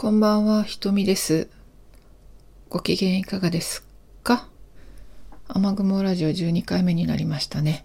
[0.00, 1.50] こんばんは、ひとみです。
[2.70, 3.84] ご機嫌いかがです
[4.22, 4.48] か？
[5.46, 7.84] 雨雲ラジオ12回目になりましたね。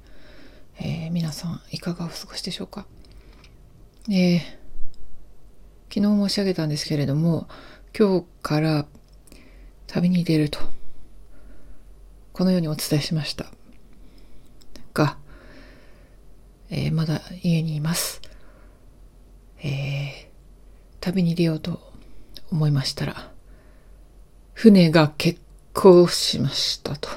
[0.79, 2.86] えー皆さん、いかがお過ごしでしょうか？
[4.09, 4.39] えー
[5.93, 7.50] 昨日申し上げたんですけれども、
[7.93, 8.86] 今日から
[9.86, 10.59] 旅に出ると、
[12.32, 13.47] このようにお伝えしました。
[14.93, 15.18] が、
[16.70, 18.21] えーまだ家にいます。
[19.61, 20.25] えー
[21.02, 21.93] 旅に出ようと
[22.52, 23.31] 思いましたら、
[24.54, 25.38] 船が欠
[25.73, 27.09] 航しましたと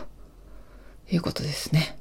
[1.10, 1.98] いうことですね。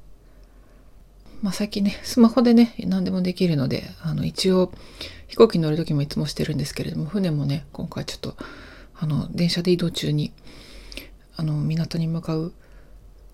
[1.41, 4.71] まあ最近ね、スマホでね、何でもできるので、あの一応
[5.27, 8.35] 飛行機に乗る時もいつもしてるんですけれども、船もね、今回ちょっと、
[8.95, 10.33] あの、電車で移動中に、
[11.35, 12.53] あの、港に向かう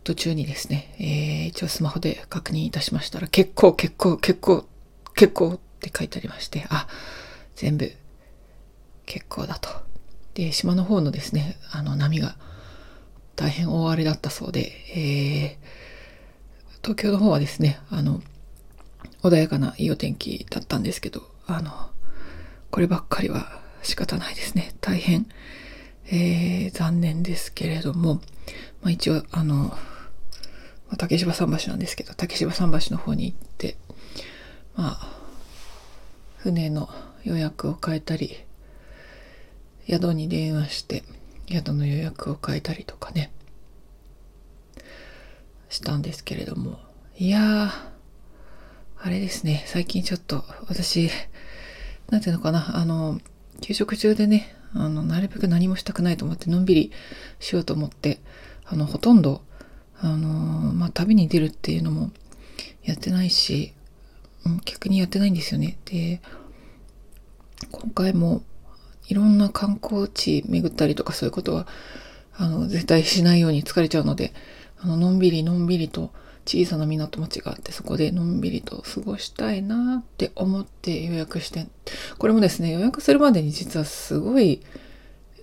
[0.03, 4.65] 途中にですね、えー一応スマホで確認いたしましたら、結構、結構、結構、
[5.15, 6.87] 結構って書いてありまして、あ、
[7.55, 7.91] 全部
[9.05, 9.82] 結構だと。
[10.33, 12.35] で、島の方のですね、あの波が
[13.35, 15.83] 大変大荒れだったそうで、えー
[16.83, 18.21] 東京の方はですね、あの、
[19.21, 21.71] 穏やかないいお天気だったんですけど、あの、
[22.71, 24.75] こればっかりは仕方ないですね。
[24.81, 25.25] 大変、
[26.07, 28.15] えー残念ですけれども、
[28.81, 29.77] まあ一応、あの、
[30.97, 33.77] 竹芝桟橋なんですけど、竹芝桟橋の方に行って、
[34.75, 35.17] まあ、
[36.37, 36.89] 船の
[37.23, 38.35] 予約を変えたり、
[39.87, 41.03] 宿に電話して
[41.49, 43.31] 宿の予約を変えたりとかね。
[45.69, 46.79] したんですけれども。
[47.17, 47.71] いや
[48.97, 49.63] あれですね。
[49.67, 51.09] 最近ちょっと私
[52.09, 52.77] なんていうのかな。
[52.77, 53.19] あの
[53.61, 56.91] 休職中でねあのなるべく何もしたくないと思ってのんびり
[57.39, 58.19] しようと思って
[58.65, 59.41] あのほとんど
[59.99, 60.27] あの
[60.73, 62.11] まあ旅に出るっていうのも
[62.83, 63.73] やってないし、
[64.65, 65.77] 逆にやってないんですよね。
[65.85, 66.21] で
[67.71, 68.43] 今回も
[69.07, 71.67] いろんな観光地巡ったりとかそういうことは
[72.35, 74.33] あの絶対しないように疲れちゃうので
[74.79, 76.11] あののんびりのんびりと
[76.45, 81.67] 小さな港町があってそこでのんびりと過ごしたいなって思って予約して
[82.17, 84.61] これもですね予約するまでに実はすごい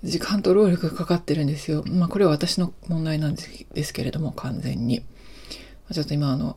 [0.02, 1.84] 時間と労力がかかってるんですよ。
[1.86, 5.02] まあこれは私の問題なんですけれども完全に。
[5.92, 6.56] ちょっと今あの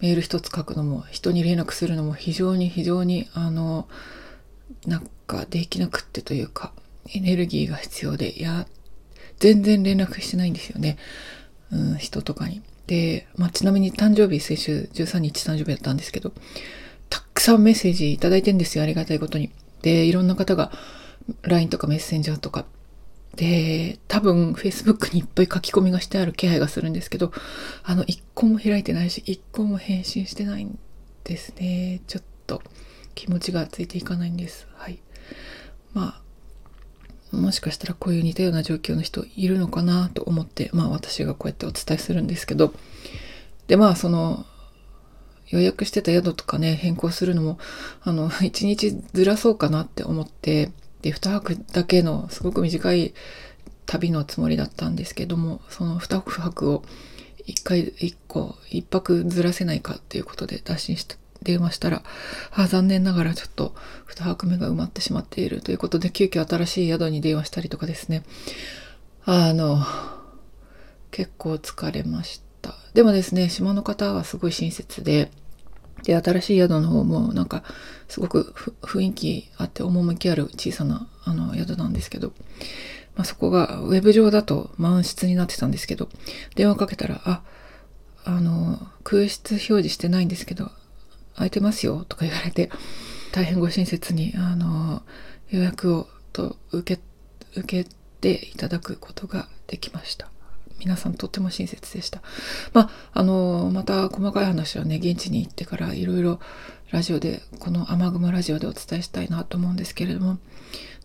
[0.00, 3.88] メール一つ書くのも人に連絡するのも非常に非常にあの
[4.86, 6.72] なんかできなくってというか
[7.14, 8.66] エネルギーが必要でいや
[9.38, 10.98] 全然連絡してないんですよね、
[11.70, 12.62] うん、人とかに。
[12.86, 16.32] で、まあ、ちなみに誕生日先週13日誕生日だったんですけど
[17.08, 19.50] たくさんメッセージいただいてんですよありがたいことに。
[19.82, 20.72] でいろんな方が
[21.42, 22.64] LINE とかメッセンジャーとか
[23.36, 27.32] で多分 Facebook にいっぱい書き込みがしてある気配がするんですけど
[27.82, 30.78] あの一個も開いてないし一個も返信してないん
[31.24, 32.62] ですねちょっと
[33.14, 34.66] 気持ちがついていかないんです。
[34.74, 34.98] はい。
[35.92, 36.20] ま
[37.32, 42.72] あもしかしたらこういう似たような状況の人いるのかなと思ってまあ私がこうやってお伝えするんですけど。
[43.66, 44.44] でまあその
[45.48, 47.58] 予約してた宿とかね変更するのも
[48.02, 50.70] あの 一日ずらそうかなって思って
[51.02, 53.14] で2泊だけのすごく短い
[53.86, 56.82] 旅のつもりだったんですけどもその2泊を
[57.46, 62.02] 1回1個1泊ずらせないかっていうことで打診した電話したら
[62.52, 63.74] あ残念ながらちょっと
[64.08, 68.24] 2泊目が埋まってしまっているということで急遽新しい宿に電話したりとかですね。
[69.26, 69.84] あの
[71.10, 72.74] 結構疲れました。
[72.92, 75.30] でもですね島の方はすごい親切で
[76.02, 77.62] で新しい宿の方もなんか
[78.08, 78.52] すごく
[78.82, 82.32] 雰囲気あって趣ある小さなあの宿なんですけど、
[83.14, 86.08] まあ、そこがウェブ上だと満室になってたんですけど
[86.56, 87.42] 電話かけたら「あ
[88.24, 90.70] あの空室表示してないんですけど
[91.34, 92.70] 空いてますよ」とか言われて
[93.32, 95.02] 大変ご親切にあの
[95.50, 97.02] 予約をと受け
[97.56, 97.90] 受け
[98.20, 100.28] ていただくことができました。
[100.80, 102.20] 皆さんとっても親切でした。
[102.72, 106.40] まあ、あの、また細かい話はね、現地に行ってからいろいろ
[106.90, 110.38] ラジオで、この雨雲ラジオでお伝えしたいなと思うんですけれども、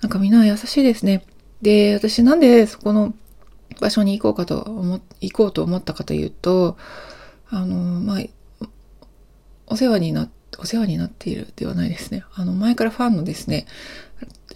[0.02, 1.24] なんかみんな優しいですね。
[1.62, 3.14] で、私なんでそこの
[3.80, 6.78] 場所に行こうかと思、行こうと思ったかというと、
[7.50, 8.22] あの、まあ、
[9.70, 12.24] お世話になお世話になっているではないですね。
[12.34, 13.66] あの、前からファンのですね、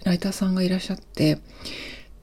[0.04, 1.38] ライターさんがいらっしゃって、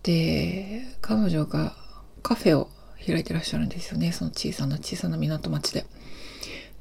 [0.03, 1.75] で、彼女が
[2.21, 2.69] カフェを
[3.05, 4.11] 開いてらっしゃるんですよね。
[4.11, 5.85] その小さな小さな港町で。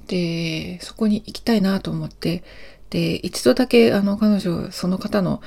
[0.08, 2.42] で、そこに行きたいなと思って、
[2.90, 5.40] で、一度だけあの彼女、その方の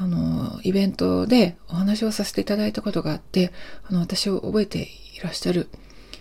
[0.00, 3.52] あの、イベントでお話をさせていただいたことがあって、
[3.88, 5.68] あの、私を覚えていらっしゃる、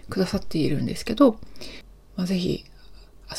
[0.10, 1.40] くださっているんですけど、
[2.16, 2.66] まあ、ぜひ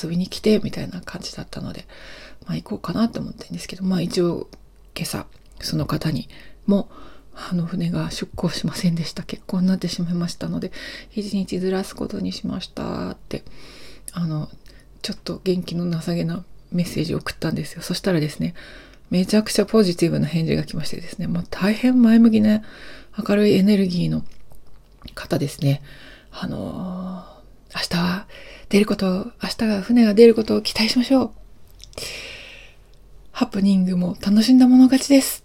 [0.02, 1.86] 遊びに来て、みたいな感じだったので、
[2.46, 4.48] まあ、行こうかなと思ってるんですけど、まあ、一応、
[4.94, 5.26] 今朝、
[5.60, 6.28] その方に
[6.66, 6.88] も
[7.34, 9.22] あの船が出港しませんでした。
[9.22, 10.72] 結婚になってしまいましたので
[11.12, 13.44] 一日ずらすことにしましたって
[14.12, 14.48] あの
[15.02, 17.82] ちょっと元気のなさげなメッセージを送ったんですよ。
[17.82, 18.54] そしたらですね
[19.10, 22.62] めちゃくちゃポジティブな返事が来ましてですねもう大変前向きな
[23.16, 24.24] 明るいエネルギーの
[25.14, 25.82] 方ですね。
[26.30, 28.26] あのー、明日は
[28.68, 31.30] 出ることを明日が船が出ることを期待しましょう
[33.32, 35.44] ハプニングも楽しんだもの勝ちです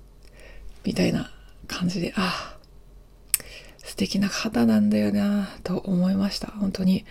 [0.83, 1.31] みたいな
[1.67, 3.43] 感じで、ああ、
[3.83, 6.47] 素敵な方なんだよなと思いました。
[6.47, 7.05] 本当に。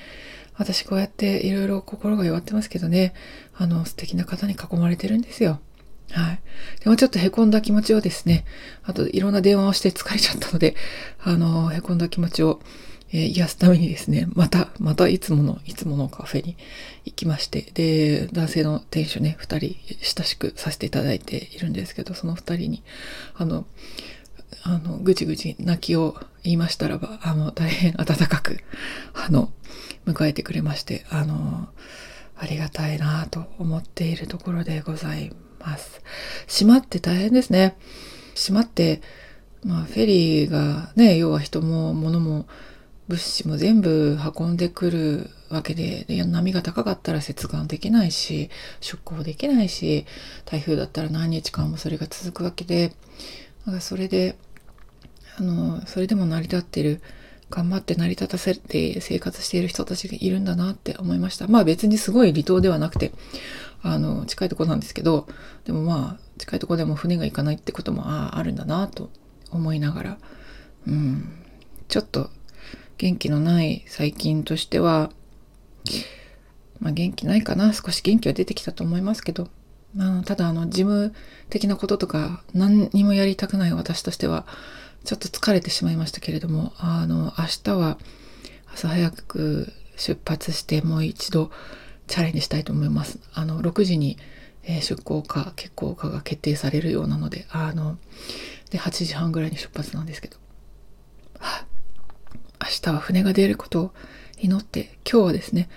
[0.54, 3.14] 私こうやっていろいろ心が弱ってますけどね、
[3.54, 5.60] あの素敵な方に囲まれてるんですよ。
[6.10, 6.40] はい。
[6.84, 8.44] でもちょっと凹んだ気持ちをですね、
[8.82, 10.76] あといろんな電話をして疲れちゃったので、
[11.20, 12.60] あの、凹んだ気持ちを、
[13.12, 16.56] え、癒すためにですね、また、またいつもの、いつものカフェに
[17.04, 22.82] 行きまして、で、男性の店主ね、二人親しくさせていただいているんですけど、その二人に、
[23.34, 23.66] あの、
[24.62, 28.58] あの、ぐちぐち泣きを言いましたらば、あの、大変温かく、
[29.14, 29.52] あの、
[30.06, 31.68] 迎えてくれまして、あの、
[32.36, 36.00] ありがたいなと思っているところでございます。
[36.46, 37.76] 島って大変ですね。
[38.34, 39.00] 島って、
[39.64, 42.46] まあ、フェリーがね、要は人も物も
[43.08, 48.48] 物資も全部運んでくるわけで、波が高かったら接岸できないし、
[48.80, 50.06] 出港できないし、
[50.44, 52.92] 台風だったら何日間もそれが続くわけで、
[53.66, 54.36] なんかそれで、
[55.38, 57.00] あの、それでも成り立ってる、
[57.50, 61.48] 頑張って成り立たせて生活している人たちがいるんだなって思いました。
[61.48, 63.12] まあ別にすごい離島ではなくて、
[63.82, 65.26] あの、近いとこなんですけど、
[65.64, 69.10] でもまあ、近いとこでも船が行かないってこともああるんだなと
[69.50, 70.18] 思いながら、
[70.86, 71.28] うん、
[71.88, 72.30] ちょっと
[73.02, 75.10] 元気のない最近としては、
[76.78, 77.72] まあ元気ないかな。
[77.72, 79.48] 少し元気は出てきたと思いますけど、
[79.98, 81.12] あのただあの事務
[81.50, 84.46] 的なこととか何にもやりたくない私としては
[85.02, 87.98] ちょっと疲れてしまいましたけれどもあの明日は
[88.72, 91.50] 朝早く出発してもう一度
[92.06, 93.18] チャレンジしたいと思います。
[93.34, 94.16] あの6時に、
[94.62, 97.98] え、出港か欠航かが決定されるようなのであの
[98.70, 100.36] で8時半ぐらいに出発なんですけど、
[102.72, 103.94] 日は船が出ることを
[104.38, 105.68] 祈って今日はですね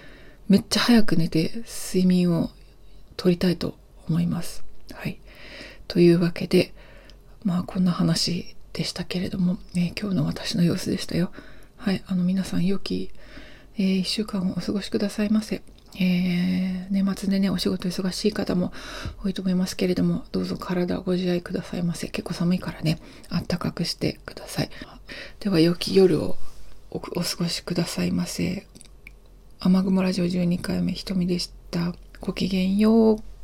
[0.48, 2.52] めっちゃ早く寝て睡眠を
[3.18, 3.76] 取りたいと
[4.08, 4.64] 思います。
[4.94, 5.20] はい。
[5.88, 6.74] というわけで、
[7.44, 11.32] まあこんな話でしたけれども、えー、今日の私の様子でしたよ。
[11.78, 12.04] はい。
[12.06, 13.12] あの皆さん良き、
[13.78, 15.64] えー、一週間をお過ごしくださいませ。
[15.98, 18.74] えー、年末でね、お仕事忙しい方も
[19.24, 22.08] 多いと思いますけれども、どうぞ体ご自愛くださいませ。
[22.10, 23.00] 結構寒いからね、
[23.30, 24.70] あったかくしてください。
[25.40, 26.38] では、良き夜を
[26.96, 28.66] お過ごしくださいませ。
[29.60, 31.94] 雨雲ラジオ12回目、ひとみでした。
[32.22, 33.35] ごきげんよう。